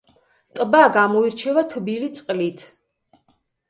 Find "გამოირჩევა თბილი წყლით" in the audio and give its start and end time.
0.95-2.69